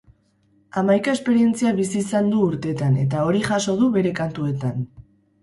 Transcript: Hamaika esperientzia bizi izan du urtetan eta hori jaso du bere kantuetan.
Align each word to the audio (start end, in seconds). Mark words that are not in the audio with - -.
Hamaika 0.79 1.13
esperientzia 1.17 1.73
bizi 1.81 2.01
izan 2.07 2.31
du 2.33 2.41
urtetan 2.47 2.97
eta 3.05 3.27
hori 3.27 3.45
jaso 3.51 3.77
du 3.85 3.93
bere 4.01 4.17
kantuetan. 4.23 4.83